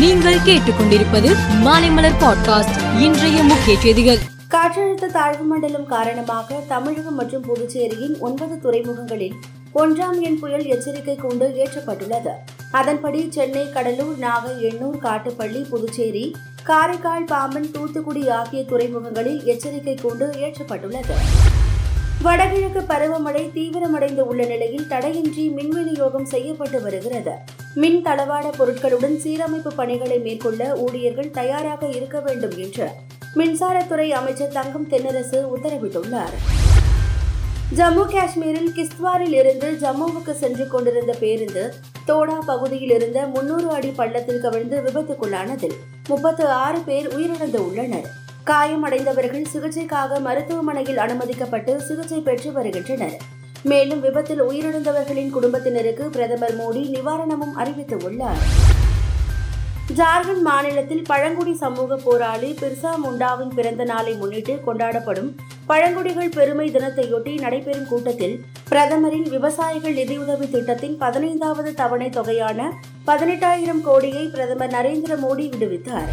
நீங்கள் 0.00 0.34
கேட்டுக்கொண்டிருப்பது 0.34 1.36
மாலைமலர் 1.64 2.18
பாட்காஸ்ட். 2.20 3.00
இன்றைய 3.00 3.42
முக்கிய 3.42 3.78
செய்திகள். 3.78 4.18
காற்றழுத்த 4.50 5.06
தாழ்வு 5.06 5.44
மண்டலம் 5.44 5.86
காரணமாக 5.86 6.54
தமிழகம் 6.68 7.14
மற்றும் 7.14 7.44
புதுச்சேரியின் 7.44 8.18
ஒன்பது 8.18 8.60
துறைமுகங்களில் 8.60 9.32
ஒன்றாம் 9.74 10.20
எண் 10.20 10.38
புயல் 10.38 10.64
எச்சரிக்கை 10.64 11.18
கூண்டு 11.22 11.66
ஏற்றப்பட்டுள்ளது. 11.66 12.30
அதன்படி 12.70 13.26
சென்னை 13.30 13.72
கடலூர் 13.72 14.18
நாகை 14.20 14.58
எண்ணூர் 14.60 14.98
காட்டுப்பள்ளி 15.02 15.68
புதுச்சேரி 15.68 16.36
காரைக்கால் 16.62 17.24
பாம்பன் 17.24 17.70
தூத்துக்குடி 17.70 18.28
ஆகிய 18.28 18.62
துறைமுகங்களில் 18.62 19.44
எச்சரிக்கை 19.44 19.98
கூண்டு 20.02 20.26
ஏற்றப்பட்டுள்ளது. 20.46 21.14
வடகிழக்கு 22.22 22.80
பருவமழை 22.80 23.50
தீவிரமடைந்து 23.52 24.20
உள்ள 24.20 24.44
நிலையில் 24.44 24.86
தடையின்றி 24.86 25.48
மின் 25.48 25.68
விநியோகம் 25.68 26.24
செய்யப்பட்டு 26.24 26.82
வருகிறது. 26.82 27.32
மின் 27.76 28.06
தளவாட 28.06 28.46
பொருட்களுடன் 28.58 29.16
சீரமைப்பு 29.24 29.74
பணிகளை 29.76 30.18
மேற்கொள்ள 30.18 30.76
ஊழியர்கள் 30.76 31.30
தயாராக 31.30 31.86
இருக்க 31.86 32.20
வேண்டும் 32.20 32.56
என்று 32.56 32.88
மின்சாரத்துறை 33.34 34.08
அமைச்சர் 34.10 34.52
தங்கம் 34.52 34.88
தென்னரசு 34.88 35.38
உத்தரவிட்டுள்ளார். 35.56 36.34
ஜம்மு 37.76 38.04
காஷ்மீரில் 38.06 38.72
கிஸ்த்வாரில் 38.76 39.32
இருந்து 39.32 39.72
ஜம்முவுக்கு 39.72 40.34
சென்று 40.34 40.68
கொண்டிருந்த 40.68 41.14
பேருந்து 41.20 41.74
தோடா 42.06 42.38
பகுதியில் 42.46 42.90
இருந்த 42.90 43.26
முன்னூறு 43.26 43.70
அடி 43.70 43.88
பள்ளத்தில் 43.88 44.40
கவிழ்ந்து 44.40 44.80
விபத்துக்குள்ளானதில் 44.80 45.76
முப்பத்து 46.08 46.48
ஆறு 46.48 46.78
பேர் 46.78 47.08
உயிரிழந்து 47.14 47.56
உள்ளனர் 47.56 48.08
காயமடைந்தவர்கள் 48.44 49.50
சிகிச்சைக்காக 49.52 50.20
மருத்துவமனையில் 50.20 50.96
அனுமதிக்கப்பட்டு 50.96 51.76
சிகிச்சை 51.76 52.20
பெற்று 52.20 52.52
வருகின்றனர். 52.52 53.18
மேலும் 53.62 54.00
விபத்தில் 54.00 54.42
உயிரிழந்தவர்களின் 54.42 55.30
குடும்பத்தினருக்கு 55.30 56.10
பிரதமர் 56.10 56.56
மோடி 56.58 56.82
நிவாரணமும் 56.88 57.56
அறிவித்துள்ளார். 57.58 58.42
ஜார்க்கண்ட் 59.96 60.40
மாநிலத்தில் 60.40 61.02
பழங்குடி 61.02 61.54
சமூக 61.54 61.96
போராளி 61.96 62.56
பிர்சா 62.60 62.90
முண்டாவின் 63.04 63.54
பிறந்த 63.54 63.84
நாளை 63.84 64.14
முன்னிட்டு 64.14 64.60
கொண்டாடப்படும் 64.66 65.36
பழங்குடிகள் 65.66 66.28
பெருமை 66.28 66.70
தினத்தையொட்டி 66.70 67.40
நடைபெறும் 67.40 67.86
கூட்டத்தில் 67.86 68.44
பிரதமரின் 68.68 69.28
விவசாயிகள் 69.28 69.92
நிதியுதவி 69.92 70.50
திட்டத்தின் 70.50 70.96
பதினைந்தாவது 70.96 71.74
தவணை 71.74 72.08
தொகையான 72.08 72.72
பதினெட்டாயிரம் 73.06 73.80
கோடியை 73.82 74.26
பிரதமர் 74.26 74.70
நரேந்திர 74.70 75.16
மோடி 75.16 75.50
விடுவித்தார். 75.50 76.08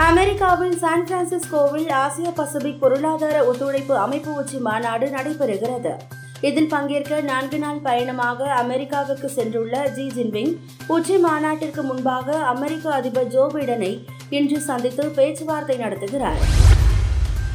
அமெரிக்காவின் 0.00 0.78
சான் 0.78 1.04
பிரான்சிஸ்கோவில் 1.06 1.88
ஆசிய 1.92 2.30
பசிபிக் 2.30 2.78
பொருளாதார 2.80 3.44
ஒத்துழைப்பு 3.44 3.96
அமைப்பு 3.98 4.34
உச்சி 4.34 4.58
மாநாடு 4.58 5.06
நடைபெறுகிறது. 5.06 5.92
இதில் 6.40 6.68
பங்கேற்க 6.68 7.20
நான்கு 7.20 7.58
நாள் 7.58 7.80
பயணமாக 7.80 8.44
அமெரிக்காவுக்கு 8.54 9.30
சென்றுள்ள 9.36 9.92
ஜி 9.92 10.06
ஜின்பிங் 10.06 10.54
உச்சி 10.86 11.16
மாநாட்டிற்கு 11.16 11.82
முன்பாக 11.82 12.36
அமெரிக்க 12.36 12.94
அதிபர் 12.94 13.26
ஜோ 13.26 13.50
பைடனை 13.54 14.06
இன்று 14.28 14.60
சந்தித்து 14.60 15.06
பேச்சுவார்த்தை 15.08 15.76
நடத்துகிறார். 15.76 16.42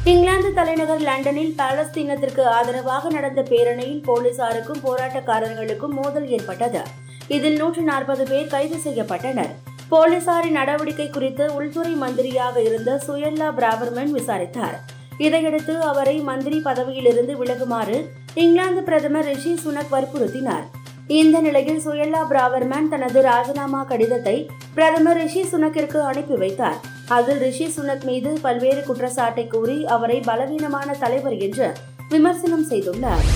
இங்கிலாந்து 0.04 0.52
தலைநகர் 0.52 1.00
லண்டனில் 1.00 1.54
பாலஸ்தீனத்திற்கு 1.58 2.42
ஆதரவாக 2.42 3.10
நடந்த 3.10 3.42
பேரணியில் 3.42 4.04
போலீசாருக்கும் 4.04 4.84
போராட்டக்காரர்களுக்கும் 4.86 5.96
மோதல் 6.00 6.28
ஏற்பட்டது. 6.28 6.82
இதில் 7.28 7.56
நூற்று 7.56 7.82
நாற்பது 7.82 8.24
பேர் 8.24 8.46
கைது 8.46 8.76
செய்யப்பட்டனர். 8.84 9.54
போலீசாரின் 9.90 10.56
நடவடிக்கை 10.58 11.10
குறித்து 11.10 11.54
உள்துறை 11.54 11.92
மந்திரியாக 11.92 12.62
இருந்த 12.62 13.00
சுயல்லா 13.06 13.48
பிராவர்மன் 13.58 14.10
விசாரித்தார். 14.10 14.76
இதையடுத்து 15.18 15.82
அவரை 15.82 16.16
மந்திரி 16.20 16.58
பதவியிலிருந்து 16.64 17.44
விலகுமாறு 17.44 17.98
இங்கிலாந்து 18.34 18.82
பிரதமர் 18.82 19.24
ரிஷி 19.24 19.52
சுனக் 19.64 19.92
வற்புறுத்தினார். 19.92 20.66
இந்த 21.06 21.40
நிலையில் 21.40 21.80
சுயல்லா 21.86 22.22
பிராவர்மேன் 22.30 22.88
தனது 22.88 23.22
ராஜினாமா 23.22 23.82
கடிதத்தை 23.82 24.50
பிரதமர் 24.74 25.16
ரிஷி 25.16 25.42
சுனக்கிற்கு 25.42 26.00
அனுப்பி 26.00 26.34
வைத்தார். 26.34 26.78
அதில் 27.08 27.38
ரிஷி 27.38 27.66
சுனக் 27.76 28.04
மீது 28.04 28.38
பல்வேறு 28.42 28.82
குற்றச்சாட்டை 28.82 29.46
கூறி 29.46 29.86
அவரை 29.86 30.20
பலவீனமான 30.20 30.92
தலைவர் 30.92 31.36
என்று 31.36 31.72
விமர்சனம் 32.08 32.66
செய்துள்ளார். 32.70 33.26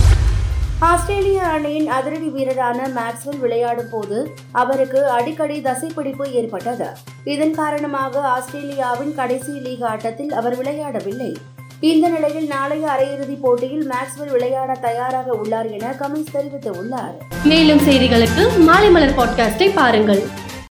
ஆஸ்திரேலிய 0.83 1.43
அணியின் 1.43 1.89
அதிரடி 1.89 2.29
வீரரான 2.29 2.89
மேக்ஸ்வெல் 2.89 3.39
விளையாடும் 3.39 3.91
போது 3.91 4.35
அவருக்கு 4.53 5.07
அடிக்கடி 5.07 5.61
தசைப்பிடிப்பு 5.61 6.33
ஏற்பட்டது. 6.33 6.87
இதன் 7.25 7.55
காரணமாக 7.55 8.21
ஆஸ்திரேலியாவின் 8.21 9.15
கடைசி 9.15 9.53
லீக் 9.53 9.83
ஆட்டத்தில் 9.83 10.33
அவர் 10.33 10.59
விளையாடவில்லை. 10.59 11.37
இந்த 11.81 12.09
நிலையில் 12.09 12.47
நாளைய 12.47 12.89
அரையிறுதிப் 12.89 13.41
போட்டியில் 13.41 13.91
மேக்ஸ்வெல் 13.91 14.31
விளையாட 14.31 14.73
தயாராக 14.73 15.33
உள்ளார் 15.33 15.71
என 15.71 15.95
கமின்ஸ் 15.99 16.35
தெரிவித்துள்ளார். 16.35 17.17
மேலும் 17.45 17.79
செய்திகளுக்கு 17.79 18.49
மாலைமலர் 18.69 19.19
பாட்காஸ்டை 19.19 19.71
பாருங்கள். 19.75 20.23